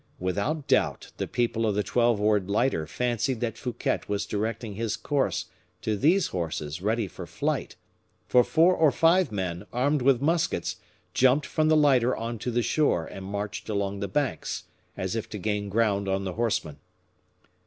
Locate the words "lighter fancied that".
2.49-3.55